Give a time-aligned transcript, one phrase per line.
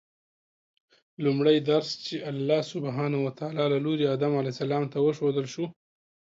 [1.23, 5.65] لومړی درس چې الله سبحانه وتعالی له لوري آدم علیه السلام ته وښودل شو